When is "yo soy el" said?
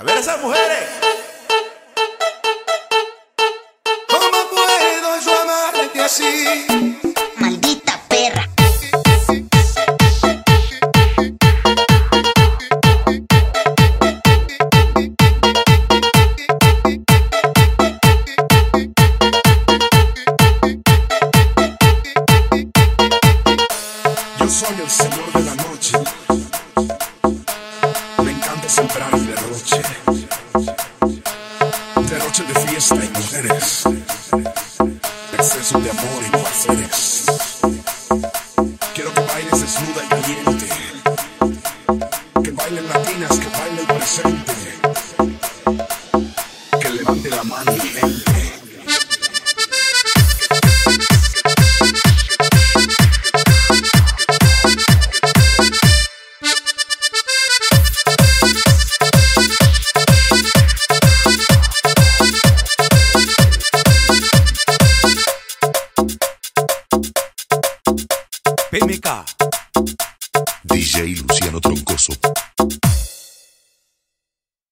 24.38-24.88